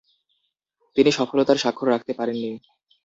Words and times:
তিনি 0.97 1.09
সফলতার 1.11 1.57
স্বাক্ষর 1.57 1.87
রাখতে 1.89 2.11
পারেননি। 2.13 2.51